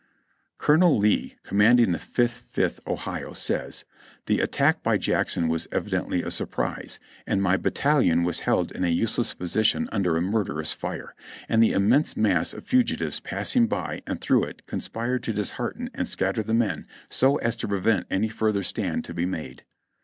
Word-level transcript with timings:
Colonel 0.57 0.97
Lee, 0.97 1.35
commanding 1.43 1.91
the 1.91 1.99
Fifth 1.99 2.45
fifth 2.49 2.79
Ohio, 2.87 3.33
says: 3.33 3.85
"The 4.25 4.41
at 4.41 4.51
tack 4.51 4.81
by 4.81 4.97
Jackson 4.97 5.47
was 5.47 5.67
evidently 5.71 6.23
a 6.23 6.31
surprise, 6.31 6.97
and 7.27 7.39
my 7.39 7.55
battalion 7.55 8.23
was 8.23 8.39
held 8.39 8.71
in 8.71 8.83
a 8.83 8.87
useless 8.87 9.35
position 9.35 9.87
under 9.91 10.17
a 10.17 10.21
murderous 10.23 10.73
fire, 10.73 11.13
and 11.47 11.61
the 11.61 11.73
immense 11.73 12.17
mass 12.17 12.51
of 12.51 12.63
fugitives 12.65 13.19
passing 13.19 13.67
by 13.67 14.01
and 14.07 14.19
through 14.21 14.45
it 14.45 14.65
conspired 14.65 15.21
to 15.21 15.33
dishearten 15.33 15.91
and 15.93 16.07
scatter 16.07 16.41
the 16.41 16.55
men 16.55 16.87
so 17.07 17.35
as 17.35 17.55
to 17.57 17.67
prevent 17.67 18.07
any 18.09 18.27
further 18.27 18.63
stand 18.63 19.05
to 19.05 19.13
be 19.13 19.27
made." 19.27 19.65